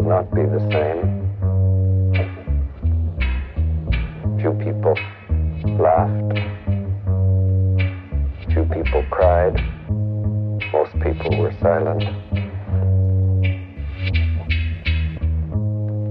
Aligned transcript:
would 0.00 0.08
not 0.08 0.34
be 0.34 0.42
the 0.42 0.60
same. 0.72 1.00
Few 4.40 4.52
people 4.64 4.94
laughed. 5.78 6.38
Few 8.50 8.64
people 8.64 9.04
cried. 9.10 9.56
Most 10.72 10.92
people 11.00 11.38
were 11.38 11.52
silent. 11.60 12.02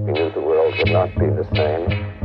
We 0.06 0.12
knew 0.12 0.30
the 0.30 0.40
world 0.40 0.74
would 0.78 0.92
not 0.92 1.08
be 1.18 1.26
the 1.26 1.48
same. 1.56 2.19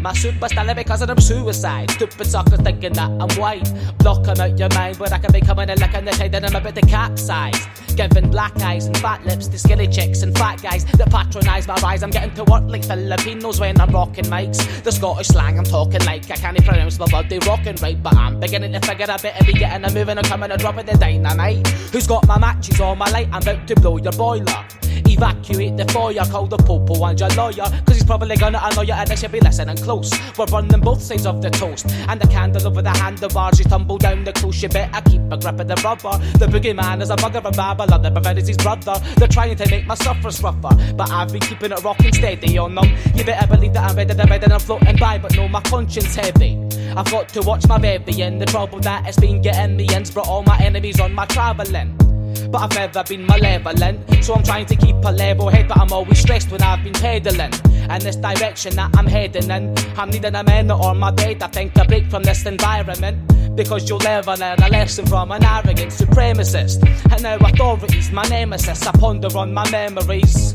My 0.00 0.14
super 0.14 0.46
superstar 0.46 0.74
because 0.74 1.02
of 1.02 1.08
them 1.08 1.20
suicide. 1.20 1.90
Stupid 1.90 2.26
suckers 2.26 2.60
thinking 2.60 2.94
that 2.94 3.10
I'm 3.10 3.28
white. 3.36 3.70
Blocking 3.98 4.40
out 4.40 4.58
your 4.58 4.70
mind 4.70 4.98
but 4.98 5.12
I 5.12 5.18
can 5.18 5.30
be 5.30 5.42
coming 5.42 5.68
in 5.68 5.78
like 5.78 5.92
a 5.92 6.00
tide 6.00 6.34
and 6.34 6.46
I'm 6.46 6.56
a 6.56 6.72
bit 6.72 6.78
of. 6.82 7.70
Giving 7.96 8.30
black 8.30 8.56
eyes 8.62 8.86
and 8.86 8.96
fat 8.96 9.26
lips 9.26 9.46
to 9.48 9.58
skinny 9.58 9.86
chicks 9.86 10.22
and 10.22 10.36
fat 10.38 10.62
guys 10.62 10.86
that 10.86 11.10
patronise 11.10 11.68
my 11.68 11.74
rise. 11.82 12.02
I'm 12.02 12.10
getting 12.10 12.34
to 12.36 12.44
work 12.44 12.64
like 12.66 12.84
Filipinos 12.84 13.60
when 13.60 13.78
I'm 13.78 13.90
rocking 13.90 14.24
mics. 14.24 14.82
The 14.82 14.90
Scottish 14.90 15.28
slang 15.28 15.58
I'm 15.58 15.64
talking 15.64 16.02
like 16.06 16.30
I 16.30 16.36
can't 16.36 16.56
even 16.56 16.66
pronounce 16.66 16.98
my 16.98 17.06
bloody 17.06 17.38
rocking 17.40 17.76
right, 17.76 18.02
but 18.02 18.16
I'm 18.16 18.40
beginning 18.40 18.72
to 18.72 18.80
figure 18.80 19.06
I 19.06 19.18
better 19.18 19.44
be 19.44 19.52
getting 19.52 19.84
a 19.84 19.92
moving 19.92 20.16
and 20.16 20.26
coming 20.26 20.50
and 20.50 20.60
dropping 20.60 20.86
the 20.86 20.96
dynamite. 20.96 21.66
Who's 21.92 22.06
got 22.06 22.26
my 22.26 22.38
matches 22.38 22.80
on 22.80 22.96
my 22.96 23.10
light? 23.10 23.28
I'm 23.32 23.42
about 23.42 23.68
to 23.68 23.74
blow 23.74 23.98
your 23.98 24.12
boiler. 24.12 24.79
Evacuate 25.20 25.76
the 25.76 25.84
foyer, 25.92 26.24
call 26.30 26.46
the 26.46 26.56
popo 26.56 27.04
and 27.04 27.20
your 27.20 27.28
lawyer. 27.36 27.68
Cause 27.84 27.96
he's 27.96 28.04
probably 28.04 28.36
gonna 28.36 28.58
annoy 28.62 28.84
you 28.84 28.94
and 28.94 29.06
they 29.06 29.16
should 29.16 29.30
be 29.30 29.38
listening 29.38 29.76
close. 29.76 30.10
We're 30.38 30.46
running 30.46 30.80
both 30.80 31.02
sides 31.02 31.26
of 31.26 31.42
the 31.42 31.50
toast. 31.50 31.90
And 32.08 32.18
the 32.18 32.26
candle 32.26 32.66
over 32.66 32.80
the 32.80 32.88
handlebars, 32.88 33.58
you 33.58 33.66
tumble 33.66 33.98
down 33.98 34.24
the 34.24 34.32
close, 34.32 34.62
you 34.62 34.70
better 34.70 35.02
keep 35.10 35.20
a 35.30 35.36
grip 35.36 35.60
of 35.60 35.68
the 35.68 35.78
rubber. 35.84 36.16
The 36.38 36.46
boogeyman 36.46 37.02
is 37.02 37.10
a 37.10 37.16
bugger 37.16 37.44
and 37.44 37.54
Babylon, 37.54 38.00
the 38.00 38.44
his 38.46 38.56
brother. 38.56 38.98
They're 39.16 39.28
trying 39.28 39.56
to 39.56 39.70
make 39.70 39.86
my 39.86 39.94
suffers 39.94 40.42
rougher. 40.42 40.74
But 40.94 41.10
I've 41.10 41.30
been 41.30 41.42
keeping 41.42 41.72
it 41.72 41.84
rocking 41.84 42.14
steady 42.14 42.56
on 42.56 42.74
them. 42.74 42.90
You 43.14 43.22
better 43.22 43.46
believe 43.46 43.74
that 43.74 43.90
I'm 43.90 43.96
ready 43.96 44.14
to 44.14 44.26
bed 44.26 44.42
and 44.42 44.54
I'm 44.54 44.60
floating 44.60 44.96
by, 44.96 45.18
but 45.18 45.36
no, 45.36 45.48
my 45.48 45.60
conscience 45.60 46.14
heavy. 46.14 46.58
I've 46.96 47.10
got 47.10 47.28
to 47.28 47.42
watch 47.42 47.68
my 47.68 47.76
baby 47.76 48.22
and 48.22 48.40
the 48.40 48.46
trouble 48.46 48.80
that 48.80 49.06
it's 49.06 49.20
been 49.20 49.42
getting 49.42 49.76
me 49.76 49.86
in's 49.94 50.10
brought 50.10 50.28
all 50.28 50.42
my 50.44 50.56
enemies 50.60 50.98
on 50.98 51.12
my 51.12 51.26
travelling 51.26 52.09
but 52.50 52.58
I've 52.62 52.74
never 52.74 53.04
been 53.04 53.26
malevolent. 53.26 54.24
So 54.24 54.34
I'm 54.34 54.42
trying 54.42 54.66
to 54.66 54.76
keep 54.76 54.96
a 54.96 55.12
level 55.12 55.48
head, 55.48 55.68
but 55.68 55.78
I'm 55.78 55.92
always 55.92 56.18
stressed 56.18 56.50
when 56.50 56.62
I've 56.62 56.82
been 56.82 56.92
pedaling. 56.92 57.52
And 57.88 58.02
this 58.02 58.16
direction 58.16 58.76
that 58.76 58.96
I'm 58.96 59.06
heading 59.06 59.50
in, 59.50 59.74
I'm 59.96 60.10
needing 60.10 60.34
a 60.34 60.44
minute 60.44 60.76
or 60.76 60.94
my 60.94 61.10
bed. 61.10 61.42
I 61.42 61.48
think 61.48 61.76
a 61.76 61.84
break 61.84 62.08
from 62.10 62.22
this 62.22 62.46
environment. 62.46 63.56
Because 63.56 63.88
you'll 63.88 63.98
never 63.98 64.36
learn 64.36 64.62
a 64.62 64.68
lesson 64.68 65.06
from 65.06 65.32
an 65.32 65.44
arrogant 65.44 65.92
supremacist. 65.92 66.82
And 67.12 67.22
now 67.22 67.36
authorities, 67.36 68.10
my 68.12 68.22
nemesis, 68.28 68.86
I 68.86 68.92
ponder 68.92 69.28
on 69.36 69.52
my 69.52 69.68
memories. 69.70 70.54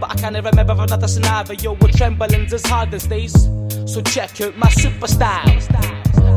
But 0.00 0.10
I 0.10 0.14
can't 0.16 0.34
remember 0.34 0.74
another 0.76 1.08
scenario 1.08 1.72
with 1.74 1.96
tremblings 1.96 2.52
as 2.52 2.66
hard 2.66 2.92
as 2.92 3.08
these. 3.08 3.48
So 3.86 4.02
check 4.02 4.40
out 4.40 4.56
my 4.58 4.68
super 4.70 5.06
style. 5.06 5.46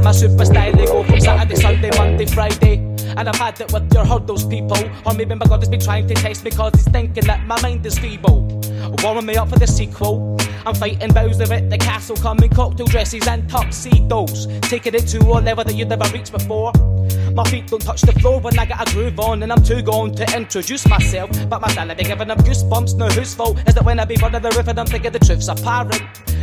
My 0.03 0.11
super 0.11 0.45
style, 0.45 0.71
they 0.73 0.85
go 0.85 1.03
from 1.03 1.19
Saturday, 1.19 1.55
Sunday, 1.55 1.89
Monday, 1.97 2.25
Friday. 2.25 2.77
And 3.17 3.27
I've 3.27 3.35
had 3.35 3.59
it 3.61 3.71
with 3.71 3.93
your 3.93 4.19
those 4.19 4.45
people. 4.45 4.77
Or 5.05 5.13
maybe 5.13 5.35
my 5.35 5.45
God 5.45 5.59
has 5.59 5.69
been 5.69 5.79
trying 5.79 6.07
to 6.07 6.13
test 6.13 6.43
me 6.43 6.51
cause 6.51 6.73
he's 6.73 6.87
thinking 6.89 7.25
that 7.25 7.45
my 7.45 7.59
mind 7.61 7.85
is 7.85 7.97
feeble. 7.97 8.61
Warming 9.03 9.25
me 9.25 9.35
up 9.35 9.49
for 9.49 9.59
the 9.59 9.67
sequel. 9.67 10.37
I'm 10.65 10.75
fighting 10.75 11.11
Bowser 11.13 11.51
at 11.53 11.69
the 11.69 11.77
castle, 11.77 12.15
coming 12.15 12.49
cocktail 12.49 12.85
dresses 12.87 13.27
and 13.27 13.49
tuxedos. 13.49 14.47
Taking 14.61 14.95
it 14.95 15.07
to 15.07 15.19
a 15.19 15.39
level 15.39 15.63
that 15.63 15.73
you've 15.73 15.87
never 15.87 16.09
reached 16.11 16.31
before. 16.31 16.73
My 17.33 17.43
feet 17.45 17.67
don't 17.67 17.81
touch 17.81 18.01
the 18.01 18.13
floor 18.13 18.39
when 18.39 18.57
I 18.59 18.65
get 18.65 18.81
a 18.81 18.93
groove 18.93 19.19
on, 19.19 19.43
and 19.43 19.51
I'm 19.51 19.63
too 19.63 19.81
gone 19.81 20.13
to 20.15 20.35
introduce 20.35 20.87
myself. 20.87 21.29
But 21.47 21.61
my 21.61 21.69
style, 21.69 21.89
I 21.89 21.93
be 21.93 22.03
giving 22.03 22.27
them 22.27 22.37
goosebumps. 22.39 22.95
Now, 22.97 23.09
whose 23.09 23.33
fault 23.33 23.57
is 23.67 23.77
it 23.77 23.83
when 23.83 23.99
I 23.99 24.05
be 24.05 24.15
running 24.15 24.41
the 24.41 24.65
and 24.67 24.79
I'm 24.79 24.85
thinking 24.85 25.11
the 25.11 25.19
truth's 25.19 25.47
apparent? 25.47 26.01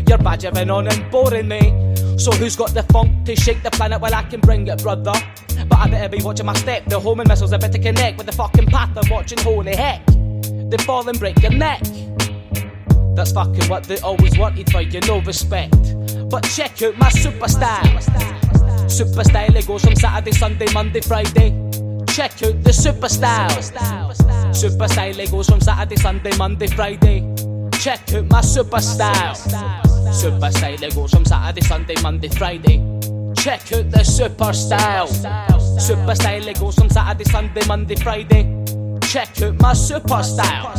You're 0.09 0.19
badgering 0.19 0.71
on 0.71 0.89
and 0.89 1.11
boring 1.11 1.49
me. 1.49 1.96
So 2.17 2.33
who's 2.33 2.57
got 2.57 2.73
the 2.73 2.83
funk 2.85 3.27
to 3.27 3.37
shake 3.37 3.63
the 3.63 3.71
planet 3.71 4.01
while 4.01 4.15
I 4.15 4.23
can 4.23 4.41
bring 4.41 4.67
it, 4.67 4.83
brother? 4.83 5.13
But 5.69 5.79
I 5.79 5.89
better 5.89 6.09
be 6.17 6.23
watching 6.23 6.47
my 6.47 6.55
step. 6.55 6.87
The 6.87 6.99
homing 6.99 7.29
missiles 7.29 7.53
are 7.53 7.59
better 7.59 7.79
connect 7.79 8.17
with 8.17 8.27
the 8.27 8.33
fucking 8.33 8.67
path 8.67 8.97
I'm 8.97 9.09
watching. 9.11 9.39
Holy 9.39 9.77
heck, 9.77 10.05
they 10.07 10.79
fall 10.79 11.07
and 11.09 11.19
break 11.19 11.41
your 11.43 11.53
neck. 11.53 11.83
That's 13.15 13.33
fucking 13.33 13.69
what 13.69 13.85
they 13.85 13.99
always 14.01 14.37
wanted 14.39 14.71
for 14.71 14.81
you, 14.81 15.01
no 15.01 15.21
respect. 15.21 15.77
But 16.29 16.45
check 16.45 16.83
out 16.83 16.97
my 16.99 17.11
super 17.11 17.49
style. 17.49 18.01
Super 18.89 19.25
style, 19.25 19.57
it 19.57 19.67
goes 19.67 19.85
from 19.85 19.95
Saturday, 19.97 20.33
Sunday, 20.33 20.73
Monday, 20.73 21.01
Friday. 21.01 21.51
Check 22.09 22.43
out 22.43 22.63
the 22.63 22.73
super 22.73 23.09
style. 23.09 23.63
Super 24.53 24.89
style, 24.89 25.21
it 25.21 25.31
goes 25.31 25.49
from 25.49 25.61
Saturday, 25.61 25.97
Sunday, 25.97 26.37
Monday, 26.37 26.67
Friday. 26.67 27.35
Check 27.79 28.13
out 28.15 28.31
my 28.31 28.41
super 28.41 28.81
style. 28.81 29.86
Super 30.17 30.51
style, 30.51 30.79
goes 30.79 31.11
from 31.11 31.27
Saturday, 31.27 31.61
Sunday, 31.61 31.95
Monday, 32.03 32.29
Friday. 32.29 32.79
Check 33.37 33.71
out 33.73 33.91
the 33.91 34.03
super 34.03 34.53
style. 34.55 35.07
Super 35.79 36.15
style, 36.15 36.55
goes 36.55 36.75
from 36.75 36.89
Saturday, 36.89 37.25
Sunday, 37.25 37.67
Monday, 37.67 37.97
Friday. 37.97 38.65
Check 39.03 39.43
out 39.43 39.61
my 39.61 39.75
super 39.75 40.23
style. 40.23 40.75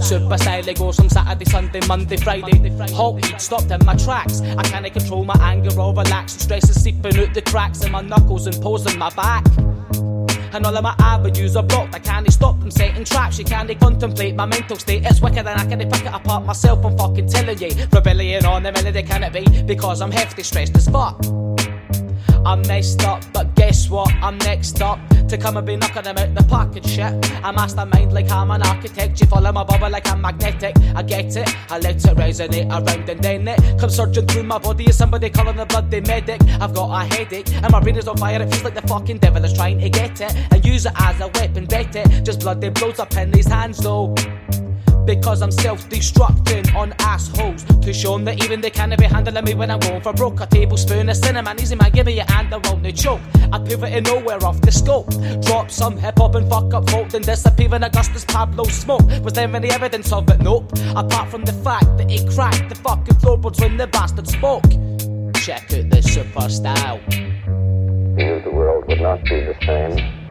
Super 0.00 0.38
style, 0.38 0.66
it 0.66 0.78
goes 0.78 0.96
from 0.96 1.10
Saturday, 1.10 1.44
Sunday, 1.44 1.80
Monday, 1.86 2.16
Friday. 2.16 2.70
Halted, 2.94 3.38
stopped 3.38 3.70
in 3.70 3.84
my 3.84 3.94
tracks. 3.94 4.40
I 4.40 4.62
can't 4.62 4.90
control 4.90 5.26
my 5.26 5.36
anger 5.40 5.78
or 5.78 5.92
relax. 5.92 6.32
Stress 6.32 6.70
is 6.70 6.82
seeping 6.82 7.18
out 7.18 7.34
the 7.34 7.42
cracks 7.42 7.84
in 7.84 7.92
my 7.92 8.00
knuckles 8.00 8.46
and 8.46 8.56
posing 8.62 8.98
my 8.98 9.10
back. 9.10 9.44
And 10.54 10.66
all 10.66 10.76
of 10.76 10.82
my 10.82 10.94
avenues 10.98 11.56
are 11.56 11.62
blocked. 11.62 11.94
I 11.94 11.98
can't 11.98 12.30
stop 12.30 12.58
them 12.60 12.70
setting 12.70 13.04
traps. 13.04 13.38
You 13.38 13.44
can't 13.44 13.80
contemplate 13.80 14.34
my 14.34 14.44
mental 14.44 14.76
state. 14.76 15.04
It's 15.04 15.20
wicked 15.20 15.46
and 15.46 15.48
I 15.48 15.64
can't 15.64 15.90
pick 15.90 16.04
it 16.04 16.12
apart 16.12 16.44
myself. 16.44 16.84
I'm 16.84 16.96
fucking 16.98 17.28
telling 17.28 17.58
you. 17.58 17.70
Rebellion 17.90 18.44
on 18.44 18.62
the 18.62 18.72
melody 18.72 19.02
can 19.02 19.22
it 19.24 19.32
be? 19.32 19.62
Because 19.62 20.02
I'm 20.02 20.10
hefty 20.10 20.42
stressed 20.42 20.76
as 20.76 20.88
fuck. 20.88 21.18
I'm 22.44 22.62
messed 22.62 23.04
up, 23.04 23.22
but 23.32 23.54
guess 23.54 23.88
what? 23.88 24.12
I'm 24.14 24.36
next 24.38 24.82
up 24.82 24.98
to 25.28 25.38
come 25.38 25.56
and 25.56 25.66
be 25.66 25.76
knocking 25.76 26.02
them 26.02 26.18
out 26.18 26.34
the 26.34 26.42
park 26.44 26.74
and 26.76 26.86
shit. 26.86 27.12
I 27.44 27.52
mastermind 27.52 28.12
like 28.12 28.30
I'm 28.30 28.50
an 28.50 28.62
architect. 28.62 29.20
You 29.20 29.26
follow 29.26 29.52
my 29.52 29.64
bubble 29.64 29.88
like 29.88 30.08
I'm 30.08 30.20
magnetic. 30.20 30.76
I 30.94 31.02
get 31.02 31.36
it, 31.36 31.48
I 31.70 31.78
let 31.78 31.96
it 31.96 32.16
resonate 32.16 32.68
around 32.68 33.08
and 33.08 33.22
then 33.22 33.48
it 33.48 33.78
comes 33.78 33.94
surging 33.94 34.26
through 34.26 34.42
my 34.42 34.58
body 34.58 34.88
as 34.88 34.98
somebody 34.98 35.30
calling 35.30 35.56
the 35.56 35.66
bloody 35.66 36.00
medic. 36.00 36.42
I've 36.60 36.74
got 36.74 36.90
a 36.90 37.14
headache 37.14 37.52
and 37.52 37.70
my 37.70 37.80
brain 37.80 37.96
is 37.96 38.08
on 38.08 38.16
fire. 38.16 38.42
It 38.42 38.50
feels 38.50 38.64
like 38.64 38.74
the 38.74 38.86
fucking 38.88 39.18
devil 39.18 39.44
is 39.44 39.52
trying 39.52 39.78
to 39.80 39.88
get 39.88 40.20
it 40.20 40.34
and 40.50 40.64
use 40.64 40.84
it 40.84 40.92
as 40.96 41.20
a 41.20 41.28
weapon. 41.28 41.66
Bet 41.66 41.94
it, 41.94 42.24
just 42.24 42.40
bloody 42.40 42.70
blows 42.70 42.98
up 42.98 43.16
in 43.16 43.30
these 43.30 43.46
hands 43.46 43.78
though 43.78 44.14
because 45.04 45.42
I'm 45.42 45.50
self-destructing 45.50 46.74
on 46.74 46.94
assholes 46.98 47.64
to 47.64 47.92
show 47.92 48.12
them 48.12 48.24
that 48.24 48.42
even 48.44 48.60
they 48.60 48.70
can't 48.70 48.96
be 48.98 49.04
handling 49.04 49.44
me 49.44 49.54
when 49.54 49.70
I'm 49.70 49.80
going 49.80 50.00
for 50.00 50.12
broke. 50.12 50.40
A 50.40 50.46
tablespoon 50.46 51.08
of 51.08 51.16
cinnamon, 51.16 51.60
easy 51.60 51.74
man, 51.74 51.90
give 51.90 52.06
me 52.06 52.14
your 52.14 52.30
hand 52.30 52.52
around 52.52 52.82
the 52.82 52.92
choke. 52.92 53.20
I 53.52 53.58
pivot 53.58 53.92
in 53.92 54.04
nowhere 54.04 54.42
off 54.44 54.60
the 54.60 54.72
scope. 54.72 55.10
Drop 55.42 55.70
some 55.70 55.96
hip 55.96 56.18
hop 56.18 56.34
and 56.34 56.48
fuck 56.48 56.72
up 56.74 56.88
folk, 56.90 57.10
then 57.10 57.22
disappear 57.22 57.74
in 57.74 57.84
Augustus 57.84 58.24
Pablo 58.24 58.64
smoke. 58.64 59.06
Was 59.22 59.32
there 59.32 59.54
any 59.54 59.70
evidence 59.70 60.12
of 60.12 60.28
it? 60.30 60.40
Nope. 60.40 60.72
Apart 60.96 61.30
from 61.30 61.44
the 61.44 61.52
fact 61.52 61.96
that 61.98 62.10
he 62.10 62.26
cracked 62.34 62.68
the 62.68 62.74
fucking 62.76 63.16
floorboards 63.16 63.60
when 63.60 63.76
the 63.76 63.86
bastard 63.86 64.28
spoke. 64.28 64.64
Check 65.34 65.72
out 65.72 65.90
the 65.90 66.02
super 66.02 66.48
style. 66.48 67.00
The 68.16 68.50
world 68.52 68.86
would 68.86 69.00
not 69.00 69.24
be 69.24 69.40
the 69.40 69.56
same. 69.66 70.21